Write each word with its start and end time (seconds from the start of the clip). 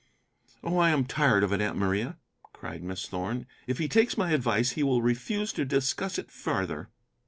"Oh, 0.63 0.79
I 0.79 0.89
am 0.89 1.05
tired 1.05 1.43
of 1.43 1.53
it, 1.53 1.61
Aunt 1.61 1.77
Maria," 1.77 2.17
cried 2.53 2.81
Miss 2.81 3.07
Thorn; 3.07 3.45
"if 3.67 3.77
he 3.77 3.87
takes 3.87 4.17
my 4.17 4.31
advice, 4.31 4.71
he 4.71 4.81
will 4.81 5.03
refuse 5.03 5.53
to 5.53 5.63
discuss 5.63 6.17
it 6.17 6.31
farther." 6.31 6.89